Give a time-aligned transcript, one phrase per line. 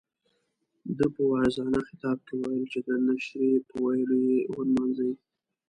[0.97, 5.11] ده په واعظانه خطاب کې ویل چې د نشرې په ويلو یې ونمانځئ.